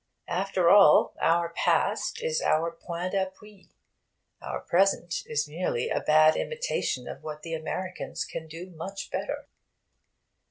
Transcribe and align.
After 0.33 0.67
all, 0.67 1.13
our 1.21 1.49
past 1.49 2.23
is 2.23 2.41
our 2.41 2.71
point 2.71 3.13
d'appui. 3.13 3.69
Our 4.41 4.59
present 4.61 5.21
is 5.27 5.47
merely 5.47 5.89
a 5.89 5.99
bad 5.99 6.35
imitation 6.35 7.07
of 7.07 7.21
what 7.21 7.43
the 7.43 7.53
Americans 7.53 8.25
can 8.25 8.47
do 8.47 8.71
much 8.71 9.11
better. 9.11 9.45